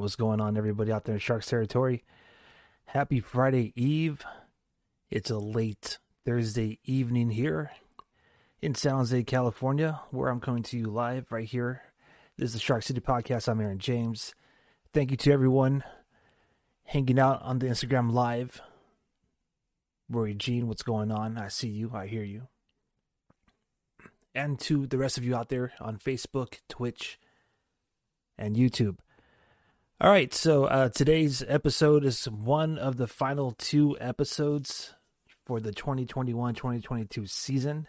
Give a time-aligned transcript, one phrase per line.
[0.00, 2.04] Right, what's going on, everybody out there in Sharks territory?
[2.86, 4.24] Happy Friday Eve.
[5.10, 7.72] It's a late Thursday evening here
[8.62, 11.82] in San Jose, California, where I'm coming to you live right here.
[12.38, 13.46] This is the Shark City Podcast.
[13.46, 14.34] I'm Aaron James.
[14.94, 15.84] Thank you to everyone
[16.84, 18.62] hanging out on the Instagram Live.
[20.08, 21.36] Rory Jean, what's going on?
[21.36, 22.48] I see you, I hear you.
[24.34, 27.20] And to the rest of you out there on Facebook, Twitch,
[28.38, 28.96] and YouTube.
[30.02, 34.94] All right, so uh, today's episode is one of the final two episodes
[35.44, 37.86] for the 2021 2022 season.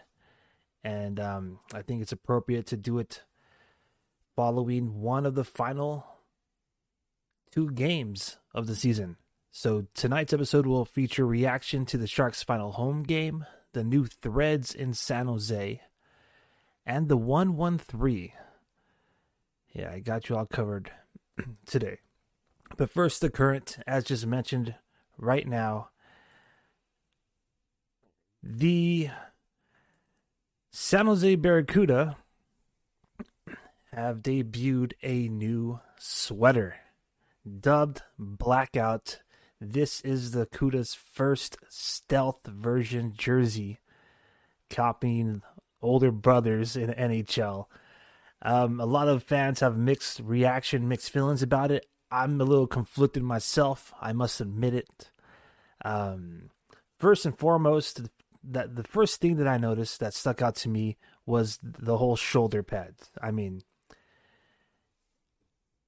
[0.83, 3.23] And um, I think it's appropriate to do it
[4.35, 6.05] following one of the final
[7.49, 9.15] two games of the season.
[9.49, 14.75] So tonight's episode will feature reaction to the Sharks' final home game, the new threads
[14.75, 15.79] in San Jose,
[16.85, 18.33] and the 113.
[19.71, 20.91] Yeah, I got you all covered
[21.65, 21.97] today.
[22.77, 24.75] But first, the current, as just mentioned
[25.17, 25.89] right now,
[28.41, 29.09] the
[30.71, 32.17] San Jose Barracuda
[33.91, 36.77] have debuted a new sweater
[37.59, 39.19] dubbed Blackout.
[39.59, 43.79] This is the Cuda's first stealth version jersey,
[44.69, 45.41] copying
[45.81, 47.65] older brothers in NHL.
[48.41, 51.85] Um, a lot of fans have mixed reaction, mixed feelings about it.
[52.09, 53.93] I'm a little conflicted myself.
[54.01, 55.11] I must admit it.
[55.85, 56.49] Um,
[56.99, 58.01] first and foremost,
[58.43, 62.15] that the first thing that I noticed that stuck out to me was the whole
[62.15, 63.11] shoulder pads.
[63.21, 63.61] I mean,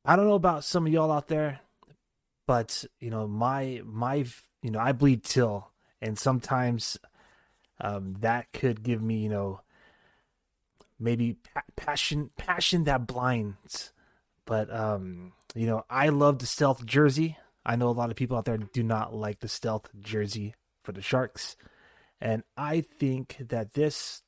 [0.05, 1.61] I don't know about some of y'all out there,
[2.45, 4.25] but you know, my my
[4.61, 5.71] you know, I bleed till,
[6.01, 6.97] and sometimes
[7.81, 9.61] um, that could give me you know
[10.99, 13.91] maybe pa- passion passion that blinds.
[14.45, 17.37] But um you know i love the stealth jersey.
[17.65, 20.91] I know a lot of people out there do not like the stealth jersey for
[20.91, 21.55] the sharks.
[22.19, 24.23] And i think that this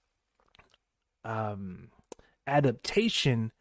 [1.24, 1.90] um
[2.48, 3.52] adaptation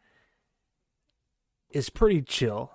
[1.71, 2.71] is pretty chill.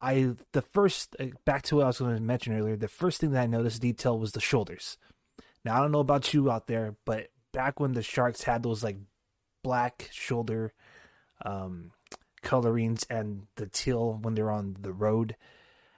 [0.00, 3.20] I the first uh, back to what i was going to mention earlier the first
[3.20, 4.98] thing that i noticed detail was the shoulders.
[5.64, 8.84] Now i don't know about you out there but back when the sharks had those
[8.84, 8.98] like
[9.66, 10.72] black shoulder
[11.44, 11.90] um,
[12.40, 15.34] colorings and the teal when they're on the road.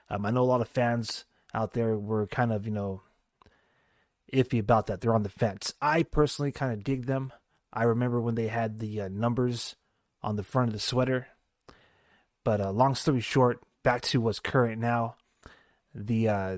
[0.09, 3.03] Um, I know a lot of fans out there were kind of, you know,
[4.33, 5.01] iffy about that.
[5.01, 5.75] They're on the fence.
[5.79, 7.31] I personally kind of dig them.
[7.71, 9.75] I remember when they had the uh, numbers
[10.23, 11.27] on the front of the sweater.
[12.43, 15.15] But uh, long story short, back to what's current now.
[15.93, 16.57] The uh,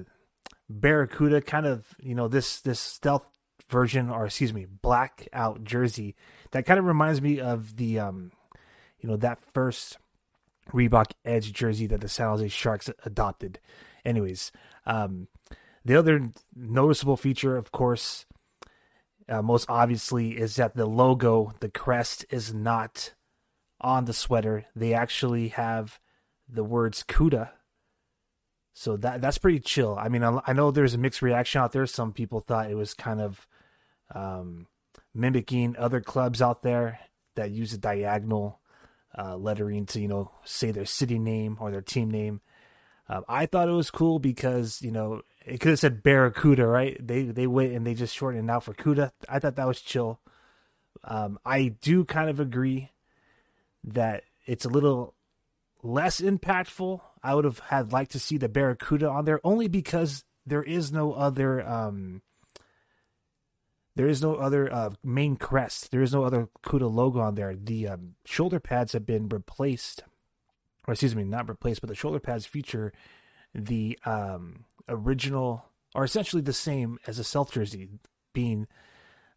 [0.70, 3.26] Barracuda kind of, you know, this this stealth
[3.72, 6.16] version, or excuse me, blackout jersey
[6.52, 8.32] that kind of reminds me of the um,
[9.02, 9.98] you know, that first
[10.72, 13.60] Reebok Edge jersey that the San Jose Sharks adopted.
[14.06, 14.52] Anyways,
[14.86, 15.28] um,
[15.84, 18.26] the other noticeable feature, of course,
[19.28, 23.14] uh, most obviously, is that the logo, the crest, is not
[23.80, 24.66] on the sweater.
[24.76, 26.00] They actually have
[26.48, 27.50] the words CUDA.
[28.74, 29.98] So that that's pretty chill.
[30.00, 31.86] I mean, I, I know there's a mixed reaction out there.
[31.86, 33.48] Some people thought it was kind of
[34.14, 34.68] um,
[35.14, 37.00] mimicking other clubs out there
[37.36, 38.60] that use a diagonal
[39.18, 42.42] uh, lettering to you know say their city name or their team name.
[43.10, 46.96] Um, I thought it was cool because you know it could have said Barracuda, right?
[47.06, 49.12] They they went and they just shortened it out for Cuda.
[49.28, 50.20] I thought that was chill.
[51.04, 52.92] Um, I do kind of agree
[53.84, 55.16] that it's a little
[55.84, 57.02] less impactful.
[57.24, 60.92] I would have had liked to see the Barracuda on there only because there is
[60.92, 62.22] no other um,
[63.96, 65.92] there is no other uh, main crest.
[65.92, 67.56] There is no other Cuda logo on there.
[67.56, 70.04] The um, shoulder pads have been replaced,
[70.88, 72.94] or excuse me, not replaced, but the shoulder pads feature
[73.54, 77.90] the um, original, or essentially the same as a self jersey,
[78.34, 78.68] being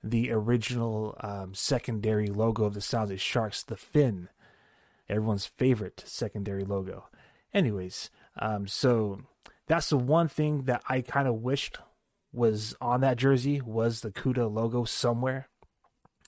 [0.02, 4.28] the original um, secondary logo of the San Jose Sharks, the fin,
[5.08, 7.08] everyone's favorite secondary logo.
[7.52, 9.22] Anyways, um, so
[9.66, 11.78] that's the one thing that I kind of wished
[12.34, 15.48] was on that jersey was the Cuda logo somewhere.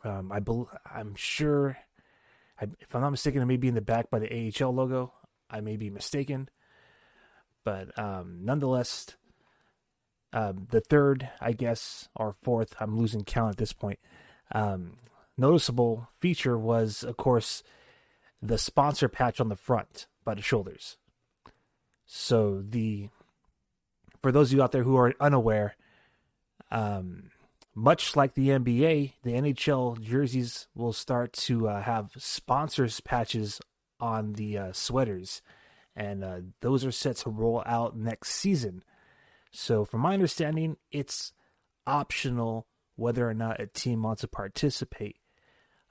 [0.05, 1.76] Um, I bel- I'm sure,
[2.61, 5.12] I, if I'm not mistaken, it may be in the back by the AHL logo.
[5.50, 6.49] I may be mistaken,
[7.64, 9.17] but um, nonetheless,
[10.32, 13.99] um, the third, I guess, or fourth, I'm losing count at this point.
[14.52, 14.99] Um,
[15.37, 17.62] noticeable feature was, of course,
[18.43, 20.99] the sponsor patch on the front by the shoulders.
[22.06, 23.09] So the
[24.23, 25.76] for those of you out there who are unaware,
[26.70, 27.30] um,
[27.74, 33.60] much like the NBA, the NHL jerseys will start to uh, have sponsors patches
[34.00, 35.42] on the uh, sweaters,
[35.94, 38.82] and uh, those are set to roll out next season.
[39.52, 41.32] So, from my understanding, it's
[41.86, 42.66] optional
[42.96, 45.16] whether or not a team wants to participate.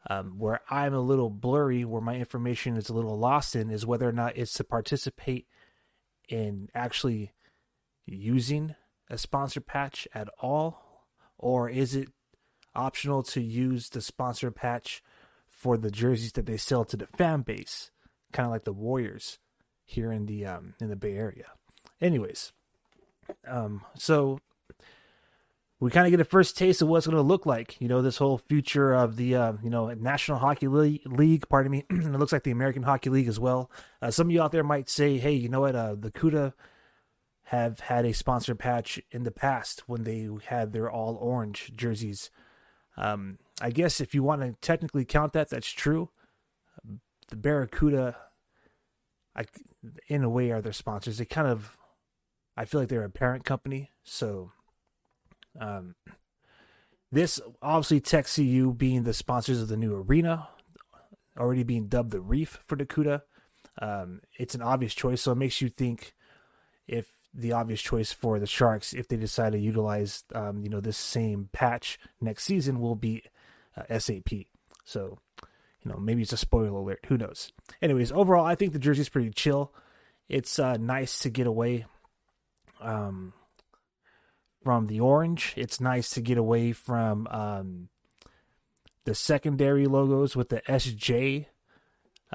[0.08, 3.88] Um, where I'm a little blurry, where my information is a little lost in, is
[3.88, 5.48] whether or not it's to participate
[6.30, 7.32] in actually
[8.06, 8.76] using
[9.10, 11.06] a sponsor patch at all,
[11.38, 12.10] or is it
[12.76, 15.02] optional to use the sponsor patch
[15.48, 17.92] for the jerseys that they sell to the fan base,
[18.32, 19.40] kind of like the Warriors
[19.86, 21.46] here in the um, in the Bay Area.
[22.02, 22.52] Anyways,
[23.48, 24.40] um, so
[25.80, 27.80] we kind of get a first taste of what's going to look like.
[27.80, 31.48] You know, this whole future of the uh, you know National Hockey League.
[31.50, 31.86] Pardon me.
[31.90, 33.72] And it looks like the American Hockey League as well.
[34.02, 35.76] Uh, some of you out there might say, "Hey, you know what?
[35.76, 36.54] Uh, the CUDA
[37.46, 42.30] have had a sponsor patch in the past when they had their all orange jerseys."
[42.98, 46.10] Um, I guess if you want to technically count that, that's true.
[47.30, 48.16] The Barracuda,
[49.36, 49.46] I,
[50.08, 51.18] in a way, are their sponsors.
[51.18, 51.78] They kind of,
[52.56, 54.52] I feel like they're a parent company, so
[55.60, 55.96] um,
[57.12, 60.50] this obviously Tech CU being the sponsors of the new arena,
[61.38, 63.22] already being dubbed the Reef for Dakuda.
[63.82, 66.14] Um, it's an obvious choice, so it makes you think
[66.88, 70.80] if the obvious choice for the Sharks, if they decide to utilize, um, you know,
[70.80, 73.24] this same patch next season, will be
[73.78, 74.32] uh, SAP.
[74.84, 75.20] So,
[75.84, 77.00] you know, maybe it's a spoiler alert.
[77.08, 77.52] Who knows?
[77.82, 79.74] Anyways, overall, I think the jersey's pretty chill.
[80.30, 81.86] It's uh, nice to get away.
[82.82, 83.34] Um,
[84.66, 85.54] from the orange.
[85.56, 87.90] It's nice to get away from um,
[89.06, 91.46] the secondary logos with the SJ.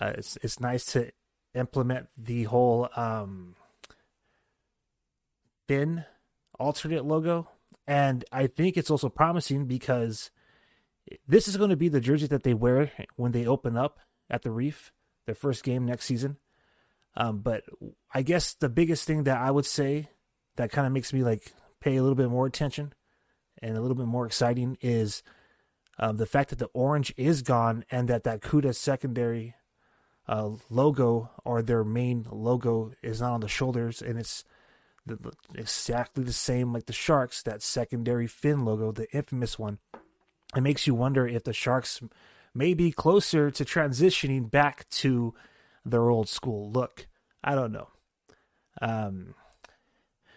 [0.01, 1.11] Uh, it's it's nice to
[1.55, 3.57] implement the whole um,
[5.71, 6.05] fin
[6.59, 7.49] alternate logo,
[7.87, 10.33] and I think it's also promising because
[11.29, 14.43] this is going to be the jersey that they wear when they open up at
[14.43, 14.91] the Reef,
[15.27, 16.39] their first game next season.
[17.17, 17.63] Um, but
[18.13, 20.09] I guess the biggest thing that I would say
[20.57, 22.93] that kind of makes me like pay a little bit more attention
[23.63, 25.23] and a little bit more exciting is
[26.01, 29.55] um, the fact that the orange is gone and that that CUDA secondary
[30.27, 34.45] uh, logo or their main logo is not on the shoulders and it's
[35.55, 39.79] exactly the same like the Sharks, that secondary fin logo, the infamous one.
[40.57, 42.01] It makes you wonder if the Sharks
[42.55, 45.35] may be closer to transitioning back to
[45.85, 47.07] their old school look.
[47.43, 47.89] I don't know.
[48.83, 49.35] Um,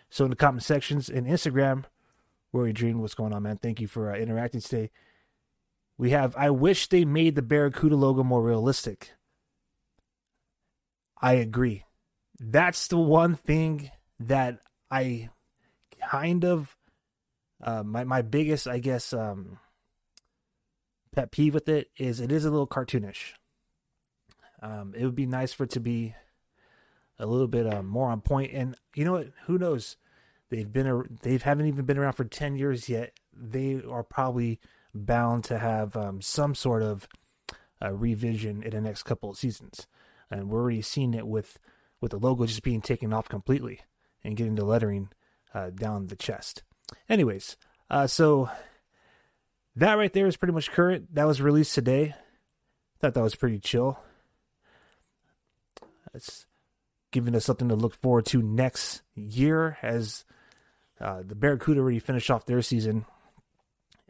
[0.10, 1.86] so in the comment sections in Instagram,
[2.52, 3.58] Rory Dream, what's going on, man?
[3.58, 4.92] Thank you for uh, interacting today.
[5.98, 9.14] We have, I wish they made the Barracuda logo more realistic.
[11.20, 11.86] I agree.
[12.40, 13.90] That's the one thing
[14.20, 14.60] that
[14.94, 15.30] I
[16.08, 16.78] kind of,
[17.64, 19.58] uh, my, my biggest, I guess, um,
[21.16, 23.34] pet peeve with it is it is a little cartoonish.
[24.62, 26.14] Um, it would be nice for it to be
[27.18, 28.52] a little bit uh, more on point.
[28.54, 29.30] And you know what?
[29.48, 29.98] Who knows?
[30.50, 33.14] They've been they haven't even been around for ten years yet.
[33.36, 34.60] They are probably
[34.94, 37.08] bound to have um, some sort of
[37.82, 39.88] uh, revision in the next couple of seasons,
[40.30, 41.58] and we're already seeing it with
[42.00, 43.82] with the logo just being taken off completely
[44.24, 45.10] and getting the lettering
[45.54, 46.64] uh, down the chest.
[47.10, 47.58] Anyways,
[47.90, 48.50] uh, so
[49.76, 51.14] that right there is pretty much current.
[51.14, 52.16] That was released today.
[53.00, 54.00] Thought that was pretty chill.
[56.14, 56.46] It's
[57.12, 60.26] giving us something to look forward to next year as
[61.02, 63.06] uh, the Barracuda already finished off their season,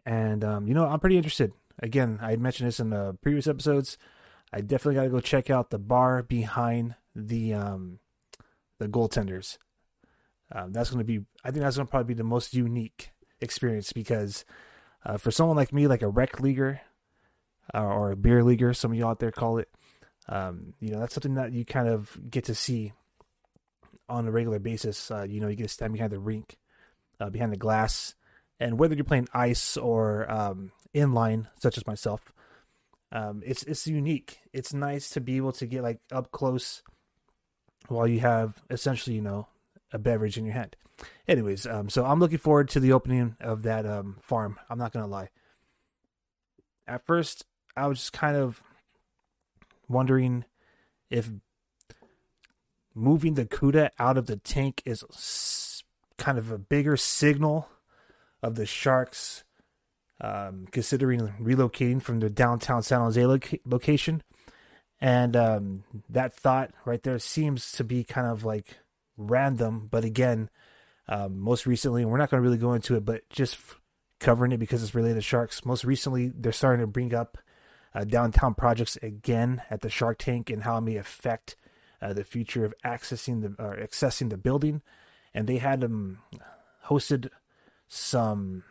[0.05, 1.53] and um, you know I'm pretty interested.
[1.79, 3.97] Again, I mentioned this in the previous episodes.
[4.51, 7.99] I definitely got to go check out the bar behind the um,
[8.79, 9.57] the goaltenders.
[10.53, 13.11] Um, that's going to be, I think that's going to probably be the most unique
[13.41, 14.45] experience because
[15.05, 16.81] uh, for someone like me, like a rec leaguer
[17.73, 19.69] uh, or a beer leaguer, some of you out there call it,
[20.29, 22.93] um, you know, that's something that you kind of get to see
[24.07, 25.09] on a regular basis.
[25.11, 26.57] Uh, you know, you get to stand behind the rink
[27.19, 28.15] uh, behind the glass.
[28.59, 32.31] And whether you're playing ice or um, inline, such as myself,
[33.11, 34.39] um, it's it's unique.
[34.53, 36.81] It's nice to be able to get like up close
[37.87, 39.47] while you have essentially, you know,
[39.93, 40.75] a beverage in your hand.
[41.27, 44.59] Anyways, um, so I'm looking forward to the opening of that um, farm.
[44.69, 45.29] I'm not gonna lie.
[46.85, 47.45] At first,
[47.77, 48.61] I was just kind of
[49.87, 50.45] wondering
[51.09, 51.31] if
[52.93, 55.03] moving the Cuda out of the tank is
[56.17, 57.69] kind of a bigger signal
[58.41, 59.43] of the Sharks
[60.21, 64.23] um, considering relocating from the downtown San Jose location.
[65.01, 68.77] And um, that thought right there seems to be kind of like
[69.17, 69.87] random.
[69.89, 70.49] But again,
[71.07, 73.57] um, most recently, we're not going to really go into it, but just
[74.19, 75.65] covering it because it's related to Sharks.
[75.65, 77.37] Most recently, they're starting to bring up
[77.93, 81.55] uh, downtown projects again at the Shark Tank and how it may affect
[82.01, 84.81] uh, the future of accessing the or accessing the building,
[85.33, 86.19] and they had um
[86.87, 87.29] hosted
[87.87, 88.63] some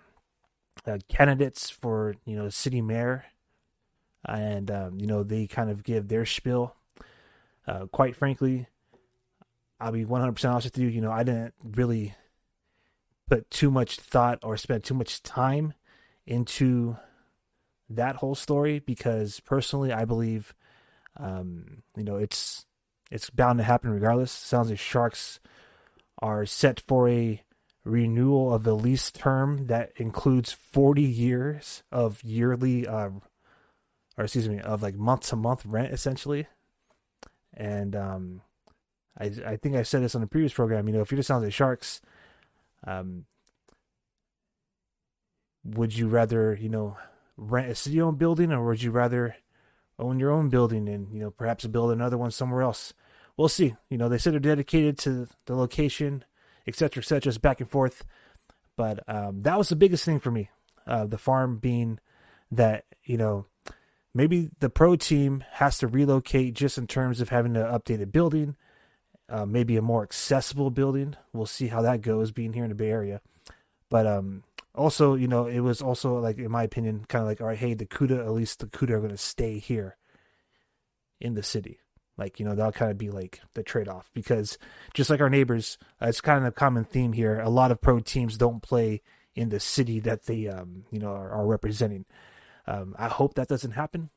[0.87, 3.25] uh, candidates for you know city mayor,
[4.27, 6.77] and um, you know they kind of give their spiel.
[7.67, 8.67] Uh, quite frankly,
[9.83, 10.89] I'll be 100% honest with you.
[10.89, 12.15] You know, I didn't really
[13.29, 15.75] put too much thought or spend too much time
[16.25, 16.97] into
[17.91, 20.55] that whole story because personally, I believe,
[21.17, 22.65] um, you know, it's
[23.11, 24.31] it's bound to happen regardless.
[24.31, 25.41] Sounds like Sharks
[26.21, 27.43] are set for a
[27.85, 33.11] renewal of the lease term that includes 40 years of yearly, uh,
[34.17, 36.47] or excuse me, of like month to month rent essentially.
[37.53, 38.43] And um,
[39.19, 40.87] I I think I said this on the previous program.
[40.87, 42.01] You know, if you're the San Jose Sharks,
[42.87, 43.27] um,
[45.65, 46.97] would you rather you know
[47.37, 49.37] rent a city-owned building, or would you rather
[49.99, 52.93] own your own building and you know perhaps build another one somewhere else?
[53.37, 53.75] We'll see.
[53.89, 56.25] You know, they said they're dedicated to the location,
[56.67, 58.05] et etc., etc., just back and forth.
[58.77, 60.51] But um, that was the biggest thing for me.
[60.87, 61.99] Uh, the farm being
[62.51, 63.47] that you know
[64.15, 68.57] maybe the pro team has to relocate just in terms of having an updated building,
[69.33, 71.17] uh, maybe a more accessible building.
[71.33, 73.23] We'll see how that goes being here in the Bay Area.
[73.89, 77.41] But um, also, you know, it was also like, in my opinion, kind of like,
[77.41, 79.97] all right, hey, the CUDA, at least the CUDA are going to stay here
[81.19, 81.81] in the city.
[82.19, 84.59] Like, you know, that'll kind of be like the trade off because
[84.93, 87.41] just like our neighbors, uh, it's kind of a common theme here.
[87.41, 89.01] A lot of pro teams don't play
[89.35, 92.05] in the city that they, um, you know, are, are representing.
[92.67, 94.11] Um, I hope that doesn't happen.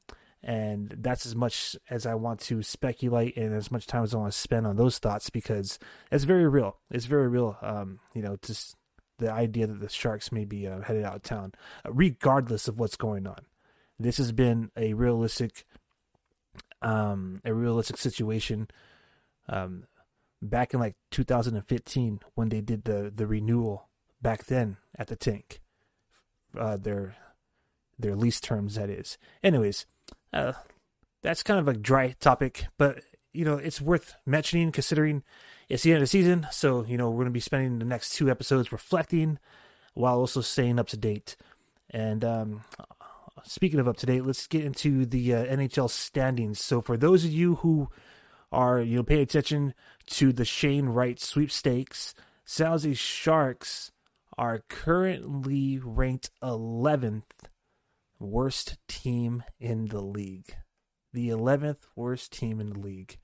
[0.45, 4.19] And that's as much as I want to speculate and as much time as I
[4.19, 5.79] want to spend on those thoughts because
[6.11, 6.77] it's very real.
[6.91, 8.75] It's very real, um, you know, just
[9.17, 12.77] the idea that the Sharks may be uh, headed out of town, uh, regardless of
[12.77, 13.39] what's going on.
[13.99, 15.65] This has been a realistic,
[16.83, 18.67] um, a realistic situation.
[19.49, 19.87] Um,
[20.41, 23.89] back in like 2015 when they did the the renewal
[24.21, 25.61] back then at the tank,
[26.57, 27.15] uh, their
[27.97, 29.17] their lease terms that is.
[29.43, 29.85] Anyways,
[30.35, 30.53] uh,
[31.23, 33.01] that's kind of a dry topic, but
[33.33, 35.23] you know it's worth mentioning considering
[35.69, 36.45] it's the end of the season.
[36.51, 39.39] So you know we're going to be spending the next two episodes reflecting
[39.93, 41.37] while also staying up to date.
[41.89, 42.63] And um,
[43.43, 46.59] speaking of up to date, let's get into the uh, NHL standings.
[46.59, 47.89] So for those of you who
[48.51, 49.73] are you know paying attention
[50.07, 52.13] to the Shane Wright sweepstakes,
[52.57, 53.91] Jose Sharks
[54.37, 57.23] are currently ranked 11th
[58.19, 60.55] worst team in the league.
[61.13, 63.17] The 11th worst team in the league.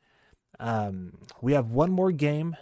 [0.59, 2.55] Um, we have one more game.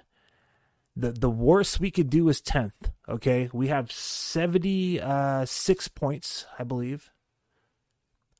[0.95, 2.91] The the worst we could do is 10th.
[3.07, 3.49] Okay.
[3.53, 7.11] We have 76 points, I believe.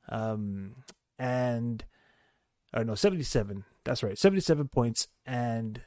[0.07, 0.77] Um,
[1.17, 1.83] and,
[2.73, 3.65] or no, 77.
[3.83, 4.17] That's right.
[4.17, 5.07] 77 points.
[5.25, 5.81] And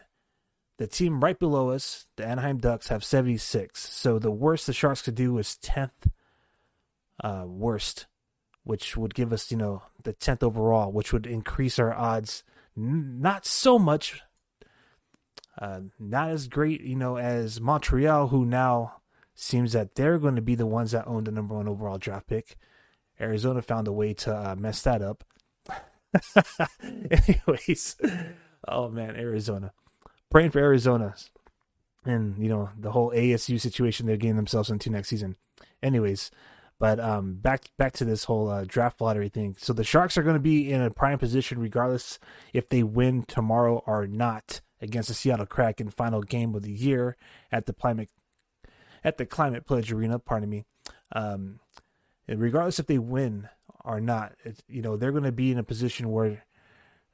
[0.79, 3.89] the team right below us, the Anaheim Ducks, have 76.
[3.89, 6.11] So the worst the Sharks could do is 10th
[7.23, 8.07] uh, worst,
[8.65, 12.45] which would give us, you know, the 10th overall, which would increase our odds
[12.77, 14.23] n- not so much,
[15.61, 18.97] uh, not as great, you know, as Montreal, who now
[19.35, 22.27] seems that they're going to be the ones that own the number one overall draft
[22.27, 22.57] pick.
[23.21, 25.25] Arizona found a way to uh, mess that up.
[26.83, 27.97] Anyways,
[28.69, 29.73] oh man, Arizona.
[30.31, 31.15] Praying for Arizona
[32.05, 35.37] and, you know, the whole ASU situation they're getting themselves into next season.
[35.83, 36.31] Anyways,
[36.83, 39.55] but um, back back to this whole uh, draft lottery thing.
[39.57, 42.19] So the Sharks are going to be in a prime position regardless
[42.53, 47.17] if they win tomorrow or not against the Seattle Kraken final game of the year
[47.53, 48.09] at the climate
[49.05, 50.19] at the Climate Pledge Arena.
[50.19, 50.65] Pardon me.
[51.13, 51.61] Um,
[52.27, 53.49] regardless if they win
[53.85, 54.33] or not,
[54.67, 56.45] you know they're going to be in a position where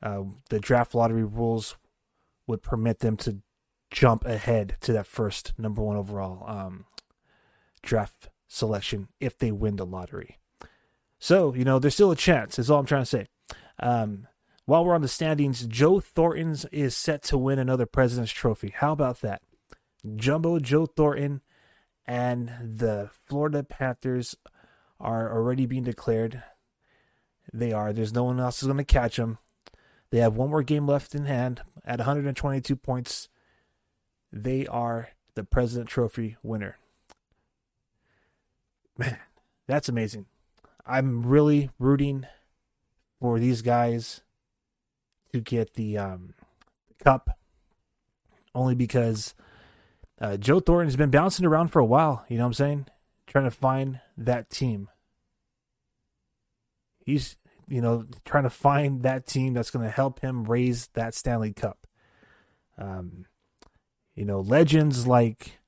[0.02, 1.76] uh, the draft lottery rules
[2.46, 3.42] would permit them to
[3.90, 6.87] jump ahead to that first number one overall um,
[7.82, 10.38] draft selection if they win the lottery.
[11.19, 13.26] So, you know, there's still a chance, is all I'm trying to say.
[13.81, 14.26] Um,
[14.64, 18.73] while we're on the standings, Joe Thornton's is set to win another President's Trophy.
[18.76, 19.43] How about that?
[20.17, 21.43] Jumbo Joe Thornton
[22.07, 24.37] and the Florida Panthers
[25.00, 26.43] are already being declared.
[27.52, 27.93] They are.
[27.93, 29.38] There's no one else is going to catch them.
[30.11, 33.28] They have one more game left in hand at 122 points.
[34.33, 36.76] They are the President Trophy winner.
[38.99, 39.17] Man,
[39.67, 40.26] that's amazing.
[40.85, 42.26] I'm really rooting
[43.21, 44.23] for these guys
[45.33, 46.35] to get the um,
[47.02, 47.38] cup,
[48.55, 49.35] only because
[50.21, 52.25] uh, Joe Thornton has been bouncing around for a while.
[52.28, 52.87] You know what I'm saying?
[53.26, 54.88] Trying to find that team.
[57.05, 57.37] He's
[57.69, 61.52] you know, trying to find that team that's going to help him raise that Stanley
[61.52, 61.87] Cup.
[62.78, 63.26] Um,
[64.14, 65.59] you know, legends like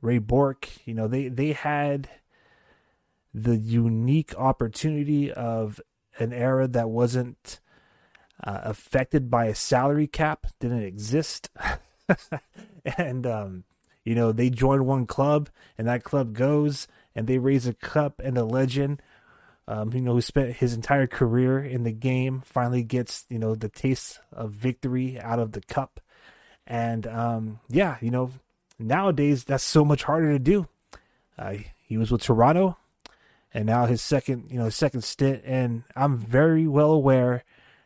[0.00, 2.08] Ray Bourque, you know, they they had
[3.34, 5.80] the unique opportunity of
[6.18, 7.60] an era that wasn't
[8.42, 11.50] uh, affected by a salary cap, didn't exist.
[12.96, 13.64] and um,
[14.04, 18.20] you know, they join one club and that club goes and they raise a cup
[18.24, 19.02] and a legend
[19.68, 23.54] um, you know, who spent his entire career in the game, finally gets, you know,
[23.54, 26.00] the taste of victory out of the cup.
[26.66, 28.30] And um, yeah, you know,
[28.78, 30.68] nowadays that's so much harder to do.
[31.38, 31.56] Uh,
[31.86, 32.78] he was with Toronto,
[33.58, 35.42] and now his second, you know, second stint.
[35.44, 37.42] And I'm very well aware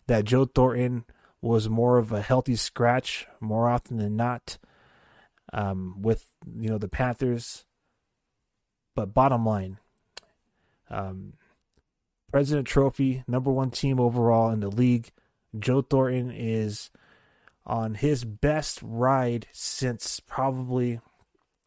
[0.07, 1.07] that Joe Thornton
[1.41, 4.59] was more of a healthy scratch more often than not
[5.51, 6.27] um, with
[6.59, 7.65] you know the Panthers.
[8.95, 9.79] But bottom line,
[10.91, 11.33] um,
[12.31, 15.11] President Trophy, number one team overall in the league.
[15.59, 16.91] Joe Thornton is
[17.65, 21.01] on his best ride since probably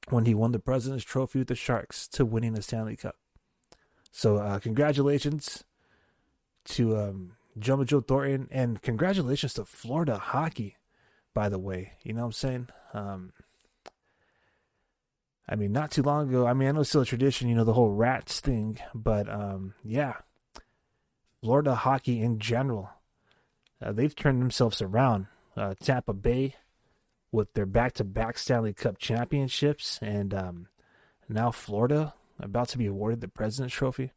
[0.09, 3.15] when he won the President's Trophy with the Sharks to winning the Stanley Cup.
[4.17, 5.65] So, uh, congratulations
[6.69, 10.77] to um, Jumbo Joe Thornton, and congratulations to Florida hockey,
[11.33, 11.91] by the way.
[12.01, 12.67] You know what I'm saying?
[12.93, 13.33] Um,
[15.49, 16.47] I mean, not too long ago.
[16.47, 19.27] I mean, I know it's still a tradition, you know, the whole rats thing, but
[19.27, 20.13] um, yeah,
[21.41, 22.91] Florida hockey in general.
[23.81, 25.27] Uh, they've turned themselves around.
[25.57, 26.55] Uh, Tampa Bay
[27.33, 30.67] with their back-to-back Stanley Cup championships, and um,
[31.27, 34.11] now Florida about to be awarded the President's Trophy.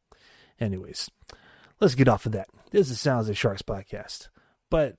[0.61, 1.11] Anyways,
[1.81, 2.49] let's get off of that.
[2.71, 4.29] This is Sounds of Sharks podcast,
[4.71, 4.97] but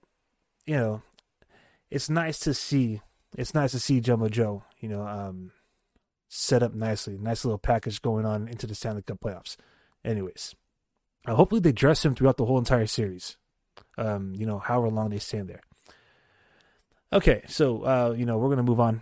[0.65, 1.01] you know,
[1.89, 3.01] it's nice to see.
[3.37, 4.63] It's nice to see Jumbo Joe.
[4.79, 5.51] You know, um,
[6.29, 7.17] set up nicely.
[7.17, 9.57] Nice little package going on into the Stanley Cup playoffs.
[10.05, 10.55] Anyways,
[11.25, 13.37] uh, hopefully, they dress him throughout the whole entire series.
[13.97, 15.61] Um, you know, however long they stand there.
[17.11, 19.01] Okay, so uh, you know we're gonna move on.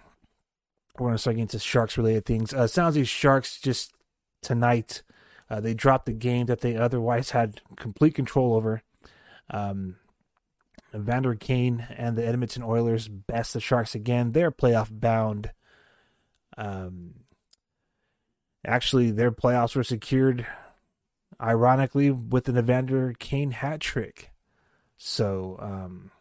[0.97, 2.53] We're gonna start getting into Sharks related things.
[2.53, 3.93] Uh, sounds like Sharks just
[4.41, 5.03] tonight
[5.49, 8.81] uh, they dropped the game that they otherwise had complete control over.
[9.49, 9.95] Um,
[10.93, 14.31] Evander Kane and the Edmonton Oilers best the Sharks again.
[14.31, 15.51] They're playoff bound.
[16.57, 17.13] Um,
[18.65, 20.45] actually, their playoffs were secured
[21.39, 24.31] ironically with an Evander Kane hat trick.
[24.97, 26.11] So, um,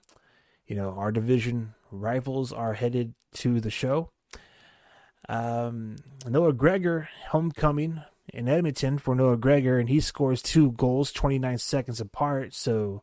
[0.67, 4.11] you know, our division rivals are headed to the show.
[5.29, 5.97] Um,
[6.29, 12.01] Noah Gregor, homecoming in Edmonton for Noah Gregor, and he scores two goals 29 seconds
[12.01, 12.55] apart.
[12.55, 13.03] So,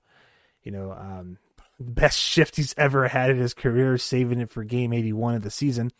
[0.63, 1.37] you know, um,
[1.79, 5.43] the best shift he's ever had in his career, saving it for game 81 of
[5.43, 5.91] the season.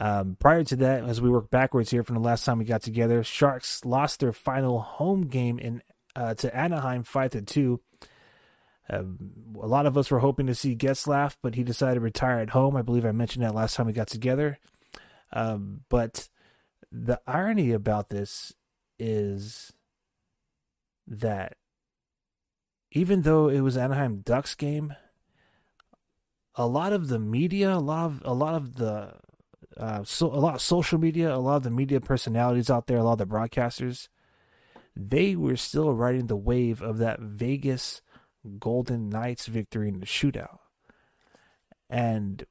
[0.00, 2.82] Um, prior to that, as we work backwards here from the last time we got
[2.82, 5.82] together, Sharks lost their final home game in
[6.16, 7.80] uh, to Anaheim five to two.
[8.88, 12.38] Um, a lot of us were hoping to see Getzlaf, but he decided to retire
[12.38, 12.76] at home.
[12.76, 14.58] I believe I mentioned that last time we got together.
[15.32, 16.28] Um, but
[16.90, 18.52] the irony about this
[18.98, 19.72] is
[21.06, 21.56] that
[22.90, 24.94] even though it was Anaheim Ducks game,
[26.54, 29.14] a lot of the media, a lot of a lot of the
[29.76, 32.98] uh, so a lot of social media, a lot of the media personalities out there,
[32.98, 34.08] a lot of the broadcasters,
[34.94, 38.02] they were still riding the wave of that Vegas
[38.58, 40.58] Golden Knights victory in the shootout.
[41.88, 42.44] And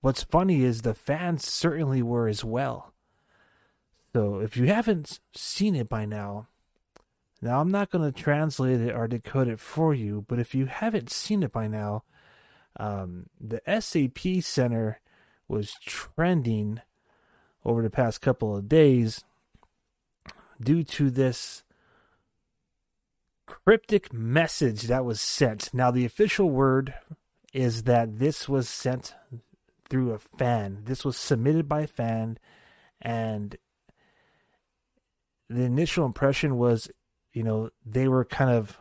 [0.00, 2.92] what's funny is the fans certainly were as well.
[4.14, 6.48] So if you haven't seen it by now,
[7.40, 10.66] now I'm not going to translate it or decode it for you, but if you
[10.66, 12.02] haven't seen it by now,
[12.78, 15.00] um, the SAP Center
[15.46, 16.80] was trending
[17.64, 19.24] over the past couple of days
[20.60, 21.62] due to this
[23.46, 25.72] cryptic message that was sent.
[25.72, 26.94] Now, the official word
[27.52, 29.14] is that this was sent
[29.88, 30.82] through a fan.
[30.84, 32.38] This was submitted by a fan,
[33.00, 33.56] and
[35.48, 36.90] the initial impression was,
[37.32, 38.78] you know, they were kind of,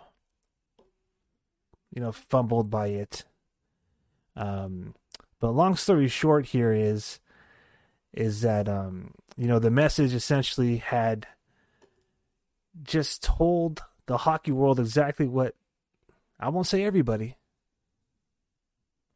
[1.93, 3.25] you know, fumbled by it.
[4.35, 4.93] Um,
[5.39, 7.19] but long story short here is
[8.13, 11.27] is that um you know the message essentially had
[12.83, 15.55] just told the hockey world exactly what
[16.39, 17.35] I won't say everybody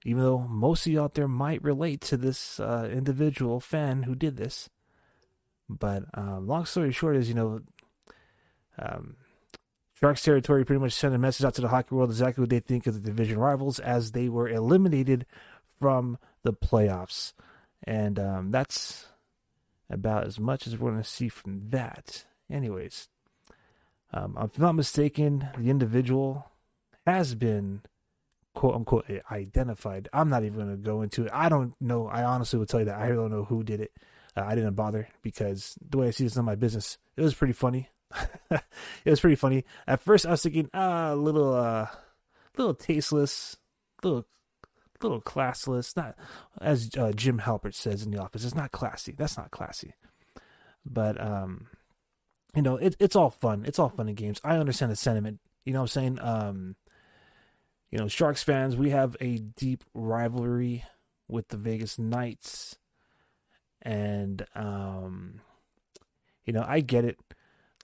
[0.06, 4.16] even though most of you out there might relate to this uh, individual fan who
[4.16, 4.70] did this.
[5.70, 7.62] But um, long story short is, you know,
[8.78, 9.16] um,
[9.94, 12.60] Sharks territory pretty much sent a message out to the hockey world exactly what they
[12.60, 15.26] think of the division rivals as they were eliminated
[15.80, 17.34] from the playoffs.
[17.84, 19.06] And um, that's
[19.90, 22.26] about as much as we're going to see from that.
[22.50, 23.08] Anyways,
[24.14, 26.52] Um, if I'm not mistaken, the individual
[27.06, 27.82] has been
[28.54, 30.10] quote unquote identified.
[30.14, 31.32] I'm not even going to go into it.
[31.34, 32.08] I don't know.
[32.08, 33.92] I honestly will tell you that I don't know who did it.
[34.36, 36.98] Uh, I didn't bother because the way I see it's not my business.
[37.18, 37.90] It was pretty funny.
[38.52, 38.62] it
[39.06, 39.66] was pretty funny.
[39.88, 41.88] At first, I was thinking, ah, a little, uh,
[42.58, 43.58] little tasteless,
[44.04, 44.26] little,
[45.02, 45.96] little classless.
[45.96, 46.16] Not
[46.60, 48.46] as uh, Jim Halpert says in the office.
[48.46, 49.14] It's not classy.
[49.18, 49.94] That's not classy.
[50.86, 51.68] But um,
[52.56, 53.64] you know, it, it's all fun.
[53.66, 54.42] It's all fun in games.
[54.44, 55.40] I understand the sentiment.
[55.66, 56.20] You know what I'm saying?
[56.22, 56.76] Um,
[57.92, 60.86] you know, Sharks fans, we have a deep rivalry
[61.28, 62.78] with the Vegas Knights.
[63.82, 65.42] And, um,
[66.46, 67.20] you know, I get it.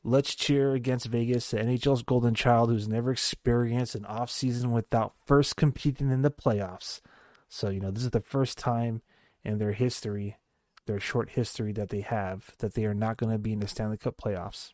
[0.04, 5.14] Let's cheer against Vegas, the NHL's golden child who's never experienced an off season without
[5.26, 7.02] first competing in the playoffs.
[7.50, 9.02] So, you know, this is the first time
[9.44, 10.38] in their history,
[10.86, 13.68] their short history that they have, that they are not going to be in the
[13.68, 14.72] Stanley Cup playoffs.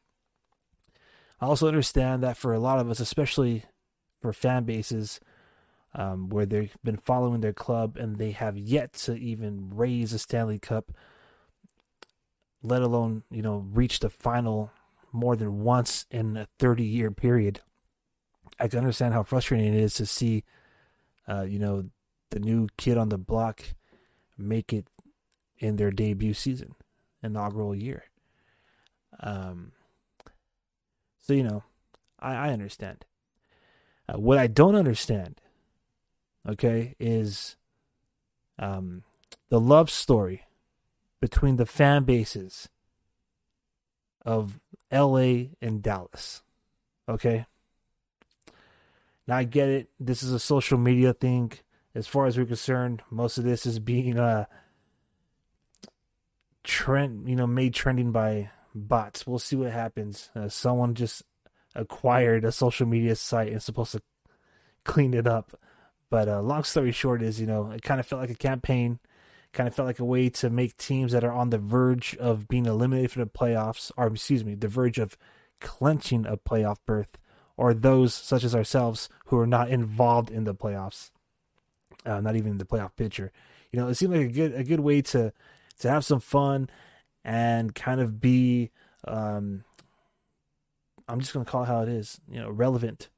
[1.41, 3.65] I also understand that for a lot of us, especially
[4.23, 5.19] for fan bases
[5.93, 10.17] um, where they've been following their club and they have yet to even raise a
[10.17, 10.93] Stanley Cup,
[12.63, 14.71] let alone you know reach the final
[15.12, 17.59] more than once in a 30 year period.
[18.59, 20.45] I can understand how frustrating it is to see,
[21.27, 21.89] uh, you know,
[22.29, 23.62] the new kid on the block
[24.38, 24.88] make it
[25.59, 26.75] in their debut season,
[27.21, 28.05] inaugural year.
[29.19, 29.73] Um,
[31.19, 31.63] so you know,
[32.19, 33.05] I, I understand.
[34.07, 35.39] Uh, what I don't understand,
[36.47, 37.55] okay, is
[38.59, 39.03] um,
[39.49, 40.43] the love story
[41.21, 42.67] between the fan bases
[44.25, 44.59] of
[44.91, 46.41] LA and Dallas.
[47.07, 47.45] Okay?
[49.27, 49.89] Now I get it.
[49.99, 51.53] This is a social media thing.
[51.95, 54.45] As far as we're concerned, most of this is being uh
[56.63, 59.27] trend, you know, made trending by bots.
[59.27, 60.29] We'll see what happens.
[60.35, 61.23] Uh, someone just
[61.75, 64.01] acquired a social media site and supposed to
[64.83, 65.59] clean it up.
[66.09, 68.99] But uh, long story short is, you know, it kind of felt like a campaign,
[69.51, 72.47] kind of felt like a way to make teams that are on the verge of
[72.47, 75.17] being eliminated from the playoffs, or excuse me, the verge of
[75.59, 77.17] clenching a playoff berth,
[77.57, 81.09] or those such as ourselves who are not involved in the playoffs,
[82.05, 83.31] uh, not even in the playoff picture.
[83.71, 85.33] You know, it seemed like a good a good way to
[85.79, 86.69] to have some fun
[87.23, 88.71] and kind of be
[89.07, 89.63] um,
[91.13, 93.10] I'm just gonna call it how it is, you know, relevant,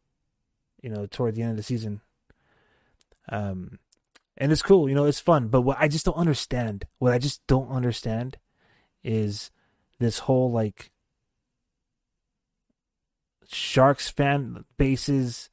[0.81, 2.01] you know, toward the end of the season.
[3.29, 3.79] Um,
[4.35, 5.47] and it's cool, you know, it's fun.
[5.47, 8.37] But what I just don't understand, what I just don't understand,
[9.01, 9.49] is
[9.97, 10.91] this whole like
[13.47, 15.49] Sharks fan bases,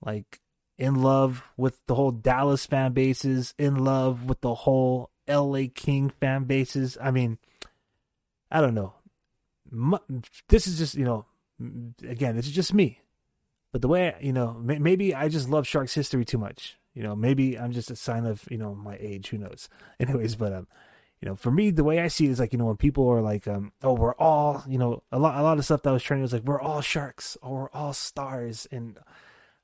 [0.00, 0.40] like
[0.78, 6.08] in love with the whole Dallas fan bases, in love with the whole LA King
[6.08, 6.96] fan bases.
[7.02, 7.38] I mean,
[8.48, 8.94] I don't know.
[10.48, 11.26] This is just you know
[11.60, 13.00] again, this is just me.
[13.72, 16.78] But the way, you know, maybe I just love Sharks history too much.
[16.94, 19.28] You know, maybe I'm just a sign of, you know, my age.
[19.28, 19.68] Who knows?
[20.00, 20.66] Anyways, but, um,
[21.20, 23.08] you know, for me, the way I see it is like, you know, when people
[23.08, 25.92] are like, um, oh, we're all, you know, a lot, a lot of stuff that
[25.92, 28.66] was trending was like, we're all sharks or we're all stars.
[28.70, 28.98] And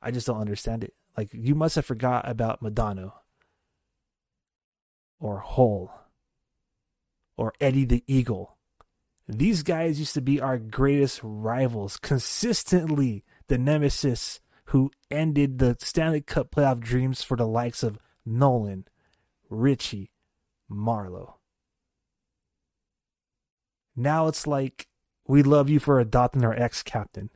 [0.03, 0.95] I just don't understand it.
[1.17, 3.13] Like, you must have forgot about Modano
[5.21, 5.93] or Hull
[7.37, 8.54] or Eddie the Eagle
[9.27, 16.21] these guys used to be our greatest rivals, consistently the nemesis who ended the Stanley
[16.21, 18.87] Cup playoff dreams for the likes of Nolan,
[19.49, 20.11] Ricci,
[20.71, 21.35] Marleau.
[23.97, 24.89] Now it's like
[25.27, 27.31] we love you for adopting our ex captain.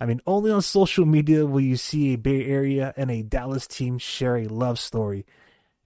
[0.00, 3.66] I mean, only on social media will you see a Bay Area and a Dallas
[3.66, 5.24] team share a love story,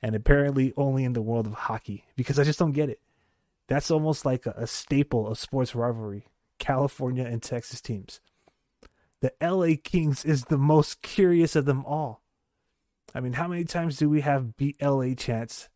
[0.03, 3.01] and apparently only in the world of hockey, because I just don't get it.
[3.71, 6.27] That's almost like a, a staple of sports rivalry.
[6.59, 8.21] California and Texas teams.
[9.21, 12.21] The LA Kings is the most curious of them all.
[13.15, 15.69] I mean, how many times do we have beat LA chants?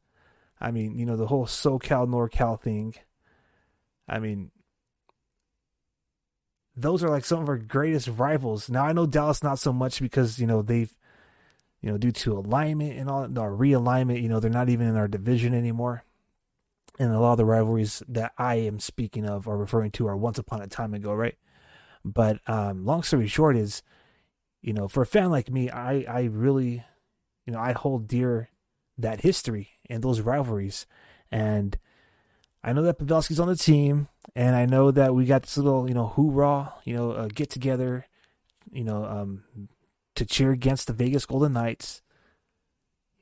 [0.60, 2.94] I mean, you know, the whole SoCal NorCal thing.
[4.08, 4.50] I mean,
[6.76, 8.68] those are like some of our greatest rivals.
[8.68, 10.94] Now I know Dallas not so much because you know they've,
[11.80, 14.96] you know, due to alignment and all, our realignment, you know, they're not even in
[14.96, 16.03] our division anymore
[16.98, 20.16] and a lot of the rivalries that I am speaking of or referring to are
[20.16, 21.36] once upon a time ago, right?
[22.04, 23.82] But um, long story short is,
[24.62, 26.84] you know, for a fan like me, I I really,
[27.46, 28.50] you know, I hold dear
[28.98, 30.86] that history and those rivalries,
[31.30, 31.76] and
[32.62, 35.88] I know that Pavelski's on the team, and I know that we got this little,
[35.88, 38.06] you know, hoorah, you know, uh, get together,
[38.70, 39.44] you know, um,
[40.14, 42.02] to cheer against the Vegas Golden Knights,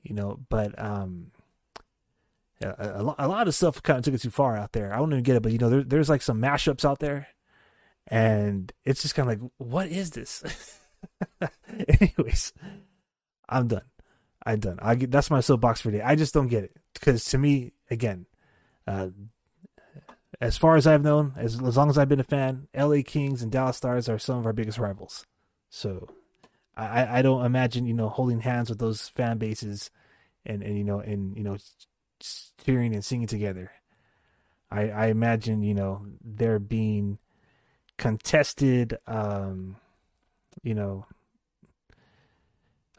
[0.02, 1.32] you know, but um,
[2.62, 4.92] a, a, lot of stuff kind of took it too far out there.
[4.92, 7.28] I don't even get it, but you know, there, there's like some mashups out there,
[8.06, 10.78] and it's just kind of like, what is this?
[12.00, 12.52] Anyways,
[13.48, 13.82] I'm done.
[14.44, 14.78] I'm done.
[14.82, 16.02] I get that's my soapbox for today.
[16.02, 18.26] I just don't get it because to me, again,
[18.86, 19.08] uh,
[20.40, 23.02] as far as I've known, as as long as I've been a fan, L.A.
[23.02, 25.24] Kings and Dallas Stars are some of our biggest rivals.
[25.70, 26.08] So,
[26.76, 29.90] I I don't imagine you know holding hands with those fan bases,
[30.44, 31.56] and and you know and you know
[32.64, 33.70] cheering and singing together.
[34.70, 37.18] I I imagine you know there being
[37.98, 39.76] contested, um,
[40.62, 41.06] you know,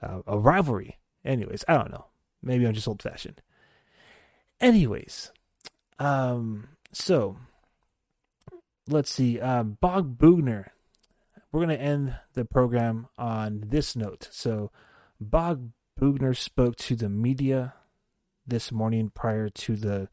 [0.02, 0.98] uh, a rivalry.
[1.26, 2.06] Anyways, I don't know.
[2.42, 3.42] Maybe I'm just old fashioned.
[4.60, 5.32] Anyways,
[6.00, 7.38] um, so
[8.88, 9.40] let's see.
[9.40, 10.68] Uh, Bob Boughner.
[11.52, 14.28] We're gonna end the program on this note.
[14.32, 14.72] So,
[15.22, 17.76] Bob Boughner spoke to the media
[18.46, 20.10] this morning prior to the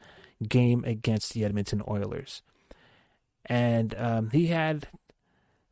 [0.49, 2.43] game against the Edmonton Oilers
[3.47, 4.89] and um, he had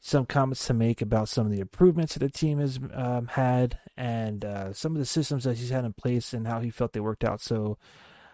[0.00, 3.78] some comments to make about some of the improvements that the team has um, had
[3.96, 6.92] and uh, some of the systems that he's had in place and how he felt
[6.92, 7.40] they worked out.
[7.40, 7.78] So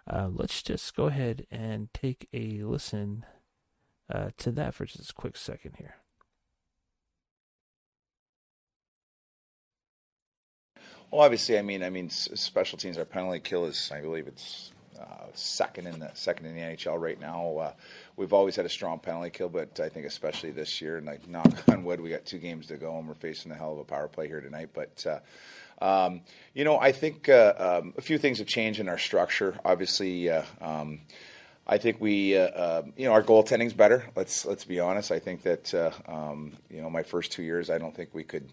[0.08, 3.24] uh, let's just go ahead and take a listen
[4.12, 5.96] uh, to that for just a quick second here.
[11.10, 12.98] Well, obviously, I mean, I mean, special teams.
[12.98, 17.00] Our penalty kill is, I believe, it's uh, second in the second in the NHL
[17.00, 17.56] right now.
[17.56, 17.72] Uh,
[18.16, 21.28] we've always had a strong penalty kill, but I think especially this year, and like
[21.28, 23.78] knock on wood, we got two games to go, and we're facing a hell of
[23.78, 24.70] a power play here tonight.
[24.72, 28.88] But uh, um, you know, I think uh, um, a few things have changed in
[28.88, 29.58] our structure.
[29.64, 30.30] Obviously.
[30.30, 31.00] Uh, um,
[31.66, 34.04] I think we, uh, uh, you know, our goaltending's better.
[34.14, 35.10] Let's let's be honest.
[35.10, 38.22] I think that, uh, um, you know, my first two years, I don't think we
[38.22, 38.46] could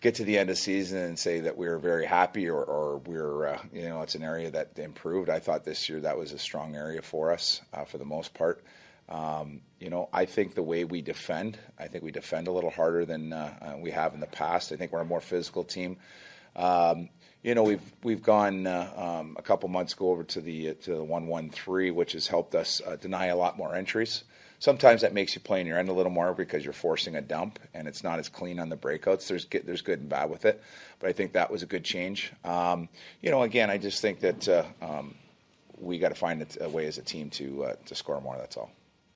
[0.00, 2.98] get to the end of season and say that we are very happy or, or
[2.98, 5.28] we're uh, you know it's an area that improved.
[5.28, 8.34] I thought this year that was a strong area for us uh, for the most
[8.34, 8.62] part.
[9.08, 12.70] Um, you know, I think the way we defend, I think we defend a little
[12.70, 14.72] harder than uh, uh we have in the past.
[14.72, 15.96] I think we're a more physical team.
[16.54, 17.08] Um,
[17.42, 20.96] you know, we've we've gone uh, um, a couple months ago over to the to
[20.96, 24.24] the one one three, which has helped us uh, deny a lot more entries
[24.58, 27.22] sometimes that makes you play in your end a little more because you're forcing a
[27.22, 29.28] dump and it's not as clean on the breakouts.
[29.28, 30.62] There's there's good and bad with it,
[30.98, 32.32] but I think that was a good change.
[32.44, 32.88] Um,
[33.20, 35.14] you know, again, I just think that uh, um,
[35.78, 38.36] we got to find a way as a team to uh, to score more.
[38.36, 38.70] That's all.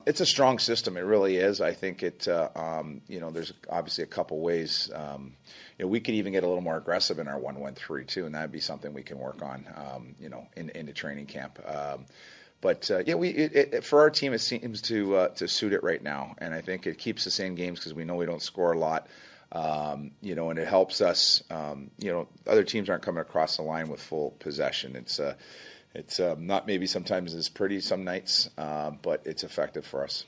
[0.04, 0.96] It's a strong system.
[0.96, 1.60] It really is.
[1.60, 2.26] I think it.
[2.26, 4.90] Uh, um, you know, there's obviously a couple ways.
[4.94, 5.34] Um,
[5.78, 8.34] you know, we could even get a little more aggressive in our one-one-three too, and
[8.34, 9.64] that'd be something we can work on.
[9.76, 11.60] Um, you know, in, into training camp.
[12.62, 15.74] But uh, yeah, we it, it, for our team it seems to uh, to suit
[15.74, 18.24] it right now, and I think it keeps us in games because we know we
[18.24, 19.08] don't score a lot.
[19.50, 21.42] Um, you know, and it helps us.
[21.50, 24.94] Um, you know, other teams aren't coming across the line with full possession.
[24.94, 25.34] It's uh,
[25.92, 30.24] it's um, not maybe sometimes as pretty some nights, uh, but it's effective for us.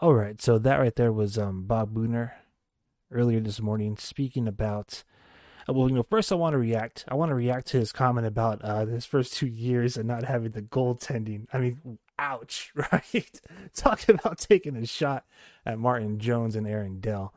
[0.00, 2.32] All right, so that right there was um, Bob Boughner
[3.12, 5.04] earlier this morning speaking about
[5.72, 7.04] well, you know, first I want to react.
[7.08, 10.24] I want to react to his comment about uh, his first two years and not
[10.24, 11.46] having the goaltending.
[11.52, 13.40] I mean, ouch, right?
[13.74, 15.24] Talking about taking a shot
[15.66, 17.34] at Martin Jones and Aaron Dell.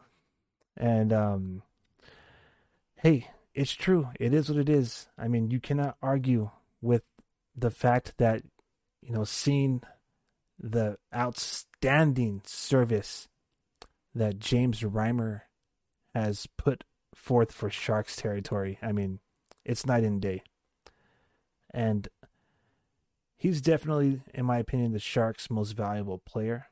[0.77, 1.63] And um,
[2.95, 4.09] hey, it's true.
[4.19, 5.07] It is what it is.
[5.17, 7.03] I mean, you cannot argue with
[7.55, 8.43] the fact that
[9.01, 9.81] you know seeing
[10.59, 13.27] the outstanding service
[14.15, 15.41] that James Reimer
[16.13, 16.83] has put
[17.15, 18.77] forth for Sharks territory.
[18.81, 19.19] I mean,
[19.65, 20.43] it's night and day.
[21.73, 22.07] And
[23.37, 26.67] he's definitely, in my opinion, the Sharks' most valuable player.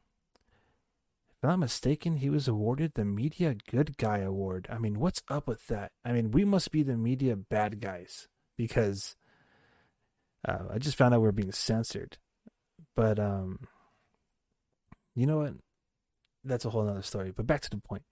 [1.41, 4.67] If I'm not mistaken, he was awarded the Media Good Guy Award.
[4.69, 5.93] I mean, what's up with that?
[6.04, 9.15] I mean, we must be the media bad guys because
[10.45, 12.17] uh, I just found out we are being censored.
[12.93, 13.67] But um,
[15.15, 15.54] you know what?
[16.43, 17.32] That's a whole other story.
[17.32, 18.04] But back to the point.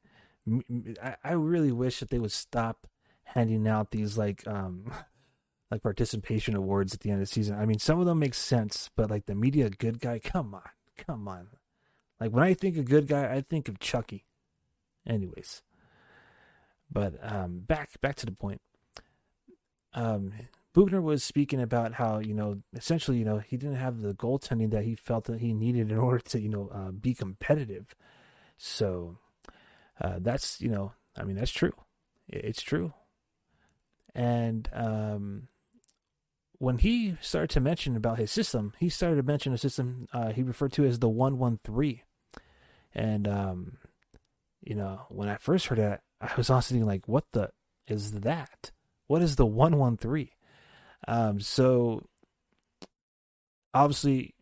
[1.23, 2.87] I, really wish that they would stop
[3.23, 4.91] handing out these like um
[5.71, 7.59] like participation awards at the end of the season.
[7.59, 10.69] I mean, some of them make sense, but like the media good guy, come on,
[10.97, 11.47] come on.
[12.19, 14.25] Like when I think of good guy, I think of Chucky.
[15.05, 15.61] Anyways,
[16.91, 18.61] but um, back back to the point.
[19.93, 20.33] Um,
[20.73, 24.71] Boughner was speaking about how you know essentially you know he didn't have the goaltending
[24.71, 27.95] that he felt that he needed in order to you know uh, be competitive.
[28.57, 29.17] So
[30.01, 31.73] uh, that's you know, I mean, that's true.
[32.27, 32.93] It's true.
[34.13, 35.47] And um,
[36.57, 40.31] when he started to mention about his system, he started to mention a system uh,
[40.31, 42.03] he referred to as the one one three.
[42.93, 43.77] And um,
[44.63, 47.51] you know, when I first heard that, I was honestly like, what the
[47.87, 48.71] is that?
[49.07, 50.33] What is the one one three?
[51.07, 52.09] Um, so
[53.73, 54.33] obviously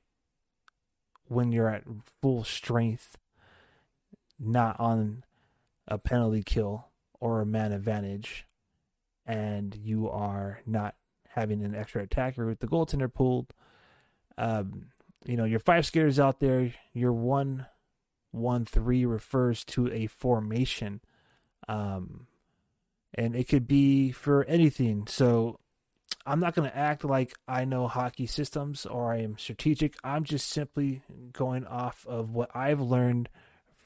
[1.28, 1.84] when you're at
[2.22, 3.18] full strength,
[4.40, 5.24] not on
[5.88, 6.88] a penalty kill
[7.20, 8.46] or a man advantage,
[9.26, 10.96] and you are not
[11.30, 13.54] having an extra attacker with the goaltender pulled.
[14.38, 14.88] Um,
[15.26, 17.66] you know, your five skaters out there, your one
[18.32, 21.02] one three refers to a formation.
[21.68, 22.28] Um,
[23.14, 25.08] and it could be for anything.
[25.08, 25.60] So
[26.26, 29.96] I'm not going to act like I know hockey systems or I am strategic.
[30.04, 33.30] I'm just simply going off of what I've learned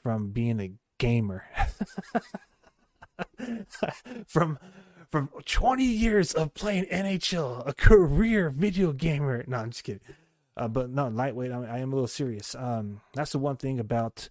[0.02, 1.44] from being a gamer.
[4.26, 4.58] from
[5.10, 9.44] from 20 years of playing NHL, a career video gamer.
[9.46, 10.02] No, I'm just kidding.
[10.56, 11.50] Uh, but no, lightweight.
[11.50, 12.54] I, I, am a little serious.
[12.54, 14.28] Um, that's the one thing about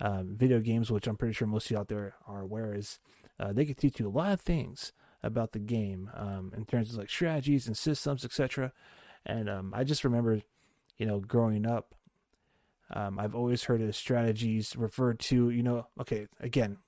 [0.00, 2.98] um, video games, which I'm pretty sure most of you out there are aware, is
[3.38, 6.90] uh, they can teach you a lot of things about the game um, in terms
[6.90, 8.72] of like strategies and systems, etc.
[9.26, 10.40] And um, I just remember,
[10.98, 11.94] you know, growing up,
[12.90, 16.78] um, I've always heard of strategies referred to, you know, okay, again,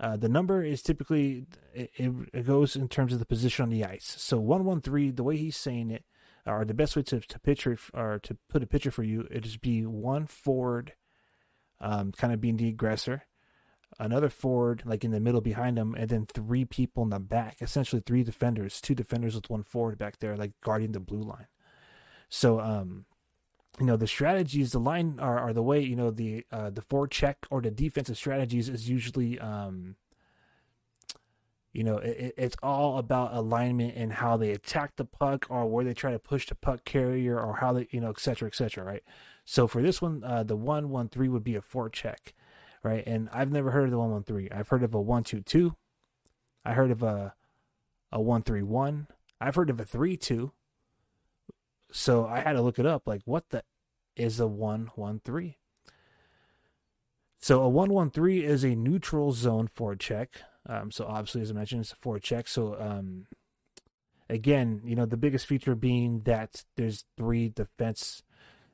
[0.00, 1.90] uh, the number is typically it,
[2.32, 4.14] it, goes in terms of the position on the ice.
[4.18, 6.04] So one one three, the way he's saying it,
[6.46, 9.44] or the best way to to picture or to put a picture for you, it
[9.44, 10.94] is be one forward,
[11.80, 13.26] um, kind of being the aggressor,
[13.98, 17.58] another forward like in the middle behind him, and then three people in the back.
[17.60, 21.48] Essentially, three defenders, two defenders with one forward back there, like guarding the blue line.
[22.30, 23.04] So, um,
[23.78, 26.82] you know, the strategies, the line are, are the way you know the uh, the
[26.82, 29.38] forward check or the defensive strategies is usually.
[29.38, 29.96] Um,
[31.72, 35.84] you know, it, it's all about alignment and how they attack the puck or where
[35.84, 38.54] they try to push the puck carrier or how they, you know, etc cetera, et
[38.56, 39.04] cetera, right?
[39.44, 42.32] So for this one, uh, the 113 would be a forecheck
[42.82, 43.06] right?
[43.06, 44.48] And I've never heard of the 113.
[44.52, 45.74] I've heard of a 122.
[46.64, 47.34] I heard of a
[48.12, 49.06] a 131.
[49.40, 50.52] I've heard of a 32.
[51.92, 53.62] So I had to look it up like what the
[54.16, 55.54] is a 113?
[57.40, 60.28] So a 113 is a neutral zone forecheck.
[60.66, 62.48] Um, so obviously, as I mentioned, it's a forecheck.
[62.48, 63.26] So um,
[64.28, 68.22] again, you know, the biggest feature being that there's three defense.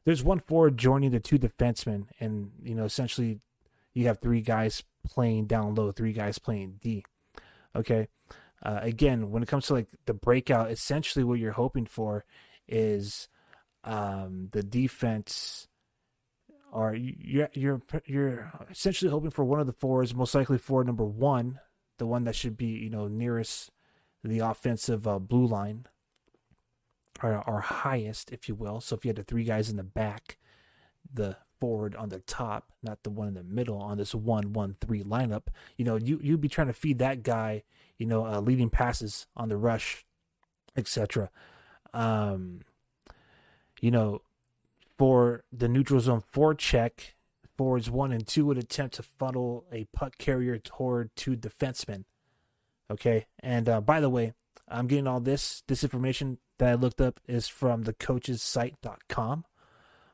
[0.05, 3.41] There's one forward joining the two defensemen, and you know, essentially
[3.95, 7.05] you have three guys playing down low, three guys playing D.
[7.75, 8.09] Okay.
[8.63, 12.25] Uh, again, when it comes to like the breakout, essentially what you're hoping for
[12.69, 13.29] is
[13.85, 15.69] um, the defense,
[16.73, 21.05] or you're you're you're essentially hoping for one of the fours, most likely forward number
[21.05, 21.61] one,
[21.99, 23.71] the one that should be you know nearest
[24.25, 25.87] the offensive uh, blue line,
[27.23, 28.81] or, or highest, if you will.
[28.81, 30.39] So if you had the three guys in the back,
[31.13, 34.77] the forward on the top, not the one in the middle on this one one
[34.81, 35.45] three lineup.
[35.77, 37.63] You know, you you'd be trying to feed that guy,
[37.99, 40.05] you know, uh, leading passes on the rush,
[40.77, 41.31] etc.
[41.97, 42.61] Um,
[43.81, 44.21] you know,
[44.99, 47.15] for the neutral zone forecheck,
[47.57, 52.05] forwards one and two would attempt to funnel a puck carrier toward two defensemen.
[52.91, 54.35] Okay, and uh, by the way,
[54.69, 59.45] I'm getting all this this information that I looked up is from the coachessite.com.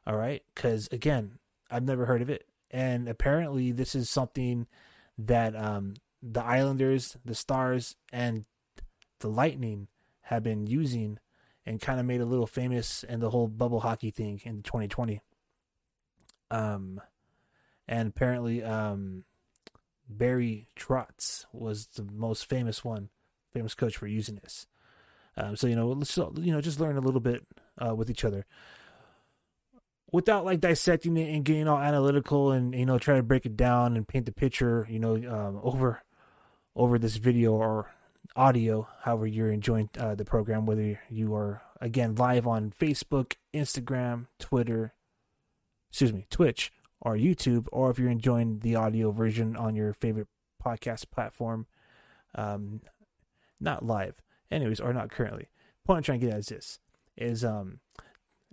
[0.07, 1.39] All right, because again,
[1.71, 4.69] I've never heard of it, and apparently this is something
[5.19, 8.45] that um, the Islanders, the Stars, and
[9.19, 9.89] the Lightning
[10.23, 11.19] have been using
[11.65, 15.21] and kind of made a little famous in the whole bubble hockey thing in 2020.
[16.51, 17.01] Um,
[17.89, 19.25] and apparently, um,
[20.09, 23.09] Barry Trotz was the most famous one,
[23.53, 24.67] famous coach for using this.
[25.37, 27.47] Um, so you know, let's you know just learn a little bit
[27.79, 28.45] uh, with each other
[30.13, 33.57] without like dissecting it and getting all analytical and you know try to break it
[33.57, 36.03] down and paint the picture you know um, over
[36.77, 37.91] over this video or
[38.37, 44.27] audio however you're enjoying uh, the program whether you are again live on facebook instagram
[44.39, 44.95] twitter
[45.91, 50.29] excuse me twitch or youtube or if you're enjoying the audio version on your favorite
[50.65, 51.67] podcast platform
[52.35, 52.81] um
[53.61, 54.21] not live
[54.51, 55.49] anyways or not currently.
[55.85, 56.79] Point i'm trying to get at is this
[57.17, 57.81] is um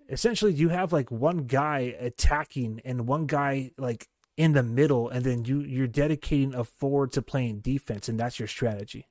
[0.10, 4.08] essentially you have like one guy attacking and one guy like
[4.38, 8.40] in the middle and then you you're dedicating a forward to playing defense and that's
[8.40, 9.08] your strategy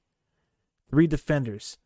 [0.91, 1.79] three defenders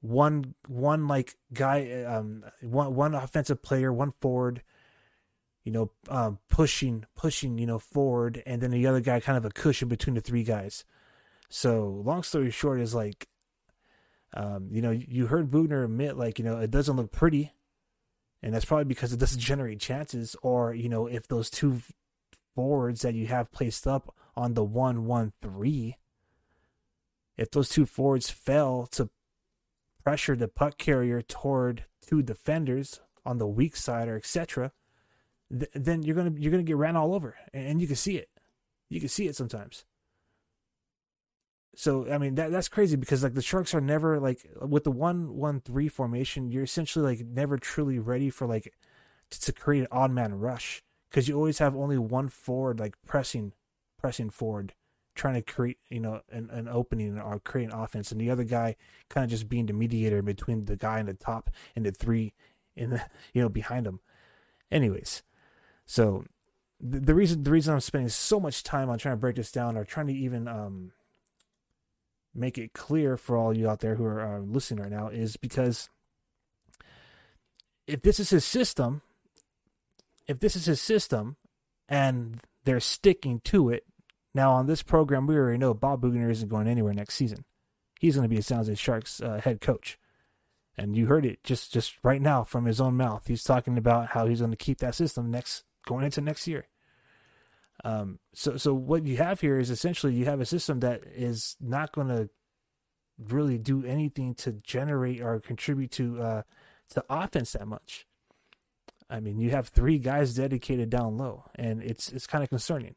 [0.00, 4.62] one one like guy um one one offensive player one forward
[5.64, 9.44] you know um pushing pushing you know forward and then the other guy kind of
[9.44, 10.84] a cushion between the three guys
[11.48, 13.28] so long story short is like
[14.34, 17.52] um you know you heard Boughner admit like you know it doesn't look pretty
[18.42, 20.36] and that's probably because it doesn't generate chances.
[20.42, 21.80] Or you know, if those two
[22.54, 25.96] forwards that you have placed up on the one one three,
[27.40, 29.08] if those two forwards fail to
[30.04, 34.72] pressure the puck carrier toward two defenders on the weak side or etc.,
[35.50, 38.28] th- then you're gonna you're gonna get ran all over, and, you can see it.
[38.90, 39.86] You can see it sometimes.
[41.74, 44.90] So I mean that that's crazy because like the Sharks are never like with the
[44.90, 48.74] one one three formation, you're essentially like never truly ready for like
[49.30, 52.96] to, to create an odd man rush because you always have only one forward like
[53.06, 53.52] pressing
[53.98, 54.74] pressing forward
[55.14, 58.44] trying to create you know an, an opening or create an offense and the other
[58.44, 58.76] guy
[59.08, 62.32] kind of just being the mediator between the guy in the top and the three
[62.76, 63.02] in the
[63.34, 64.00] you know behind him.
[64.70, 65.22] Anyways
[65.90, 66.24] so
[66.78, 69.50] the, the reason the reason i'm spending so much time on trying to break this
[69.50, 70.92] down or trying to even um
[72.32, 75.36] make it clear for all you out there who are uh, listening right now is
[75.36, 75.88] because
[77.88, 79.02] if this is his system
[80.28, 81.36] if this is his system
[81.88, 83.84] and they're sticking to it
[84.34, 87.44] now, on this program, we already know Bob Boughner isn't going anywhere next season.
[87.98, 89.98] He's going to be a San Jose Sharks uh, head coach.
[90.76, 93.26] And you heard it just, just right now from his own mouth.
[93.26, 96.68] He's talking about how he's going to keep that system next going into next year.
[97.84, 101.56] Um, so, so what you have here is essentially you have a system that is
[101.60, 102.30] not going to
[103.18, 106.42] really do anything to generate or contribute to uh,
[106.90, 108.06] to offense that much.
[109.08, 112.94] I mean, you have three guys dedicated down low, and it's it's kind of concerning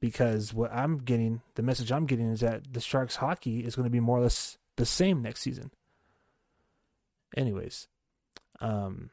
[0.00, 3.84] because what I'm getting, the message I'm getting is that the Sharks hockey is going
[3.84, 5.70] to be more or less the same next season.
[7.36, 7.88] Anyways,
[8.60, 9.10] um,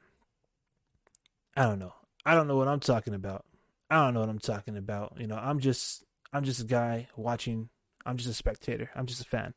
[1.56, 1.94] I don't know.
[2.26, 3.46] I don't know what I'm talking about.
[3.90, 5.18] I don't know what I'm talking about.
[5.18, 7.70] You know, I'm just I'm just a guy watching.
[8.06, 8.90] I'm just a spectator.
[8.96, 9.54] I'm just a fan.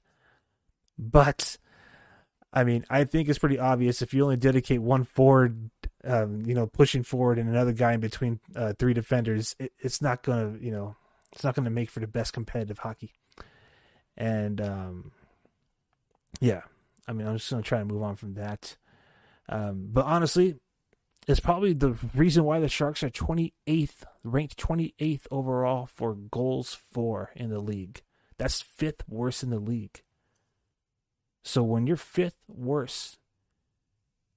[0.99, 1.57] But
[2.53, 5.71] I mean, I think it's pretty obvious if you only dedicate one forward,
[6.05, 10.01] um, you know, pushing forward and another guy in between uh, three defenders, it, it's
[10.01, 10.97] not going to, you know,
[11.37, 13.13] it's not going to make for the best competitive hockey.
[14.17, 15.13] And um,
[16.41, 16.63] yeah,
[17.07, 18.79] I mean, I'm just going to try to move on from that.
[19.47, 20.57] Um, but honestly,
[21.29, 27.33] it's probably the reason why the Sharks are 28th, ranked 28th overall for goals for
[27.37, 28.03] in the league.
[28.39, 30.03] That's fifth worst in the league.
[31.45, 33.19] So when you're fifth worst,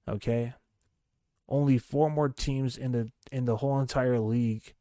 [0.06, 0.52] okay,
[1.48, 4.74] only four more teams in the in the whole entire league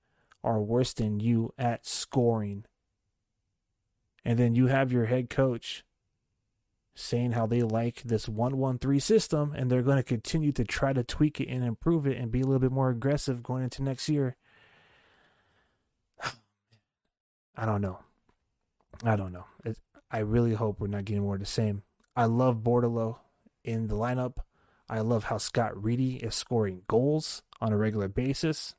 [0.43, 2.65] are worse than you at scoring.
[4.23, 5.83] And then you have your head coach
[6.95, 11.03] saying how they like this 113 system and they're going to continue to try to
[11.03, 14.09] tweak it and improve it and be a little bit more aggressive going into next
[14.09, 14.35] year.
[17.55, 17.99] I don't know.
[19.03, 19.45] I don't know.
[19.63, 19.77] It,
[20.11, 21.83] I really hope we're not getting more of the same.
[22.15, 23.19] I love Bordeleau
[23.63, 24.37] in the lineup.
[24.89, 28.75] I love how Scott Reedy is scoring goals on a regular basis.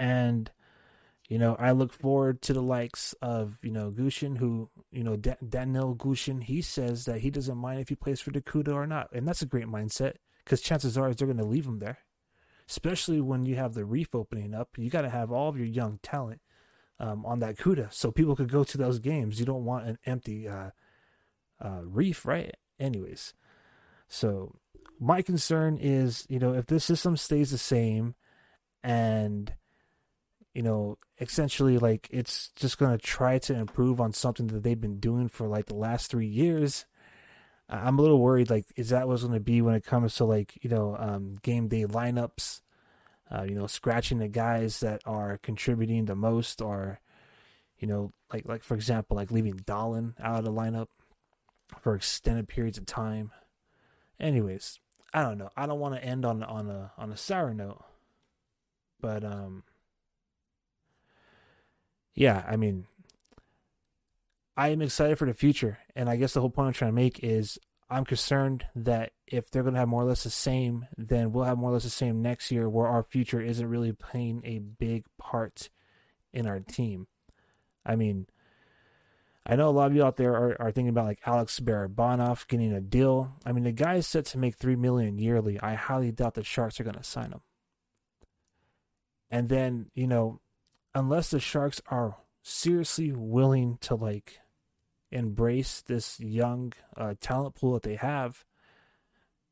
[0.00, 0.50] And,
[1.28, 5.14] you know, I look forward to the likes of, you know, Gushchin, who, you know,
[5.14, 8.72] da- Daniel Gushchin, he says that he doesn't mind if he plays for the Cuda
[8.74, 9.10] or not.
[9.12, 11.98] And that's a great mindset because chances are they're going to leave him there.
[12.66, 15.66] Especially when you have the reef opening up, you got to have all of your
[15.66, 16.40] young talent
[16.98, 19.38] um, on that CUDA so people could go to those games.
[19.38, 20.70] You don't want an empty uh,
[21.60, 22.54] uh, reef, right?
[22.78, 23.34] Anyways,
[24.08, 24.56] so
[24.98, 28.14] my concern is, you know, if this system stays the same
[28.82, 29.52] and
[30.54, 34.80] you know, essentially like it's just going to try to improve on something that they've
[34.80, 36.86] been doing for like the last three years.
[37.68, 40.24] I'm a little worried, like, is that what's going to be when it comes to
[40.24, 42.62] like, you know, um, game day lineups,
[43.30, 46.98] uh, you know, scratching the guys that are contributing the most or,
[47.78, 50.88] you know, like, like for example, like leaving Dahlen out of the lineup
[51.80, 53.30] for extended periods of time.
[54.18, 54.80] Anyways,
[55.14, 55.50] I don't know.
[55.56, 57.82] I don't want to end on on a on a sour note,
[59.00, 59.62] but um,
[62.14, 62.86] yeah, I mean,
[64.56, 66.96] I am excited for the future, and I guess the whole point I'm trying to
[66.96, 67.58] make is
[67.88, 71.44] I'm concerned that if they're going to have more or less the same, then we'll
[71.44, 74.58] have more or less the same next year, where our future isn't really playing a
[74.58, 75.70] big part
[76.32, 77.06] in our team.
[77.84, 78.26] I mean,
[79.46, 82.46] I know a lot of you out there are, are thinking about like Alex Barabanov
[82.46, 83.32] getting a deal.
[83.44, 85.58] I mean, the guy is set to make three million yearly.
[85.60, 87.40] I highly doubt the Sharks are going to sign him.
[89.30, 90.40] And then you know,
[90.94, 94.40] unless the Sharks are seriously willing to like
[95.10, 98.44] embrace this young uh, talent pool that they have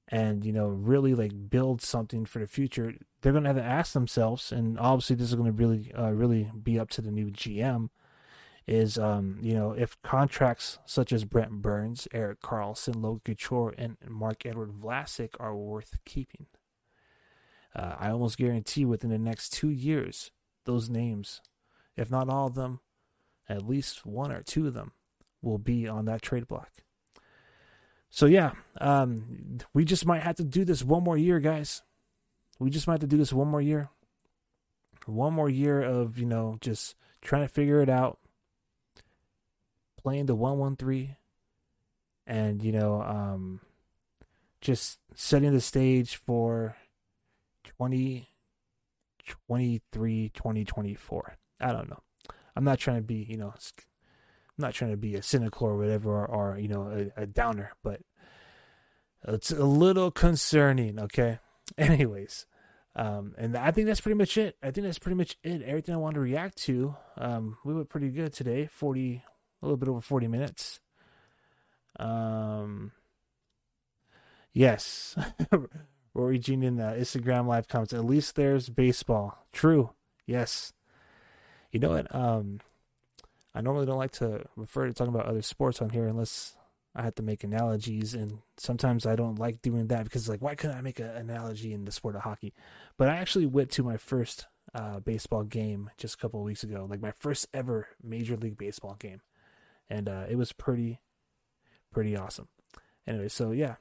[0.07, 3.63] and you know really like build something for the future they're going to have to
[3.63, 7.11] ask themselves and obviously this is going to really uh, really be up to the
[7.11, 7.91] new gm
[8.69, 13.97] is um you know if contracts such as Brent Burns, Erik Karlsson Logan Couture, and
[14.07, 16.47] Marc-Edouard Vlasic are worth keeping.
[17.75, 20.31] Uh, I almost guarantee within the next two years,
[20.69, 21.41] those names,
[21.97, 22.81] if not all of them,
[23.49, 24.93] at least one or two of them
[25.43, 26.71] will be on that trade block.
[28.11, 31.83] So yeah, um, we just might have to do this one more year, guys.
[32.59, 33.89] We just might have to do this one more year.
[35.07, 38.19] one more year of you know just trying to figure it out,
[39.97, 41.17] playing the one one three,
[42.27, 43.61] and you know um,
[44.61, 46.77] just setting the stage for
[49.29, 52.03] 2023 2024 i don't know
[52.57, 55.77] i'm not trying to be you know i'm not trying to be a cynical or
[55.77, 58.01] whatever or, or you know a, a downer but
[59.27, 61.39] it's a little concerning okay
[61.79, 62.47] anyways
[62.99, 64.57] um, and I think that's pretty much it.
[64.61, 65.63] I think that's pretty much it.
[65.63, 66.97] Everything I wanted to react to.
[67.17, 68.67] Um, we went pretty good today.
[68.67, 69.23] Forty,
[69.63, 70.81] a little bit over forty minutes.
[72.01, 72.91] Um,
[74.53, 75.17] yes,
[76.19, 77.93] Rory Jean in the Instagram live comments.
[77.93, 79.47] At least there's baseball.
[79.53, 79.91] True.
[80.27, 80.73] Yes.
[81.71, 82.13] You know what?
[82.13, 82.61] Um,
[83.55, 86.57] I normally don't like to refer to talking about other sports on here unless
[86.95, 90.57] I have to make analogies, and sometimes I don't like doing that because like, why
[90.57, 92.53] couldn't I make an analogy in the sport of hockey?
[92.97, 96.87] But I actually went to my first uh, baseball game just a couple weeks ago,
[96.91, 99.21] like my first ever Major League Baseball game,
[99.89, 100.99] and uh, it was pretty,
[101.93, 102.49] pretty awesome.
[103.07, 103.77] Anyway, so yeah,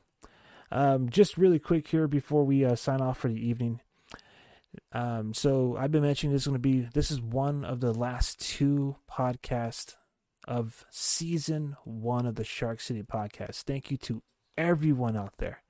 [0.72, 3.82] um, just really quick here before we uh, sign off for the evening.
[4.92, 7.94] Um, so I've been mentioning this is going to be this is one of the
[7.94, 9.96] last two podcasts
[10.48, 13.64] of season one of the Shark City podcast.
[13.64, 14.22] Thank you to
[14.58, 15.64] everyone out there.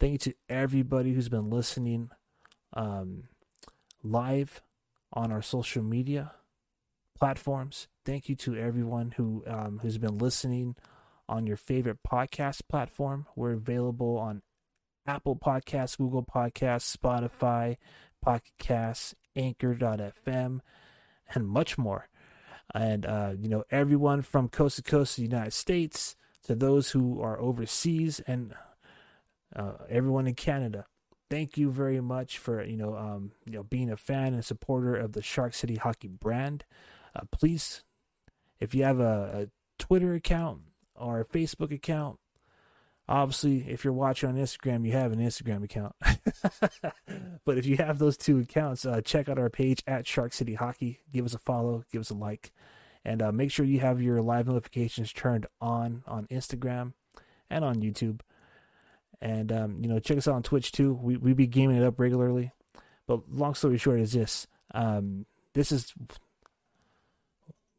[0.00, 2.10] Thank you to everybody who's been listening
[2.72, 3.24] um,
[4.02, 4.62] live
[5.12, 6.32] on our social media
[7.18, 7.86] platforms.
[8.04, 10.74] Thank you to everyone who um, who's been listening
[11.28, 13.26] on your favorite podcast platform.
[13.36, 14.42] We're available on
[15.06, 17.76] Apple Podcasts, Google Podcasts, Spotify,
[18.20, 20.60] Pocket Casts, Anchor.fm,
[21.34, 22.08] and much more
[22.74, 26.90] and uh, you know everyone from coast to coast of the United States to those
[26.90, 28.54] who are overseas and
[29.54, 30.86] uh, everyone in Canada.
[31.30, 34.96] Thank you very much for you know um, you know being a fan and supporter
[34.96, 36.64] of the Shark City Hockey brand.
[37.14, 37.84] Uh, please,
[38.60, 39.48] if you have a, a
[39.78, 40.60] Twitter account
[40.94, 42.18] or Facebook account,
[43.08, 45.94] obviously if you're watching on instagram you have an instagram account.
[47.44, 50.54] But if you have those two accounts uh, check out our page at shark city
[50.54, 51.00] hockey.
[51.12, 52.52] Give us a follow give us a like
[53.04, 56.92] and uh, make sure you have your live notifications turned on on instagram
[57.50, 58.20] and on youtube.
[59.20, 60.94] And um, you know check us out on twitch too.
[60.94, 62.52] We, we be gaming it up regularly.
[63.06, 65.92] But long story short is this um, this is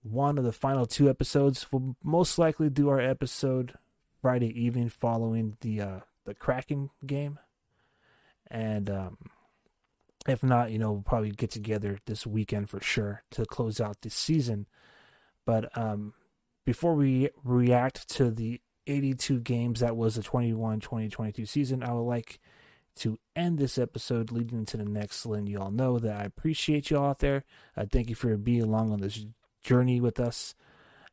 [0.04, 3.74] one of the final two episodes we'll most likely do our episode
[4.22, 7.40] Friday evening following the uh, the Kraken game,
[8.50, 9.18] and um,
[10.28, 14.02] if not, you know, we'll probably get together this weekend for sure to close out
[14.02, 14.68] this season.
[15.46, 16.14] But um,
[16.66, 22.02] before we react to the 82 games that was the 21 2022 season, I would
[22.02, 22.40] like
[22.96, 26.90] to end this episode leading into the next, letting you all know that I appreciate
[26.90, 27.44] you all out there.
[27.76, 29.26] Uh, thank you for being along on this
[29.64, 30.56] journey with us.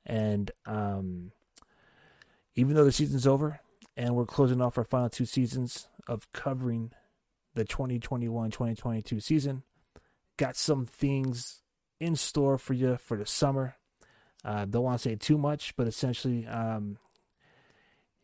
[0.04, 1.32] And um,
[2.54, 3.60] even though the season's over
[3.96, 6.92] and we're closing off our final two seasons of covering
[7.54, 9.62] the 2021-2022 season,
[10.36, 11.62] got some things
[12.00, 13.76] in store for you for the summer.
[14.44, 16.96] Uh, don't want to say too much, but essentially, um,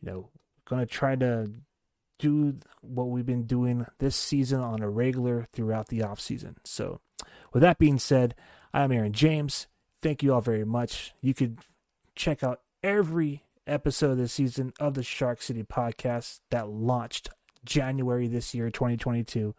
[0.01, 0.29] you know,
[0.65, 1.51] going to try to
[2.19, 6.55] do what we've been doing this season on a regular throughout the off season.
[6.63, 6.99] So,
[7.53, 8.35] with that being said,
[8.73, 9.67] I'm Aaron James.
[10.01, 11.13] Thank you all very much.
[11.21, 11.59] You could
[12.15, 17.29] check out every episode of the season of the Shark City podcast that launched
[17.65, 19.53] January this year, 2022,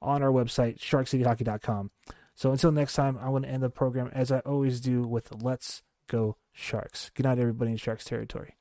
[0.00, 1.90] on our website, sharkcityhockey.com.
[2.34, 5.42] So until next time, I want to end the program as I always do with
[5.42, 7.10] Let's Go Sharks.
[7.14, 8.56] Good night, everybody in Sharks territory.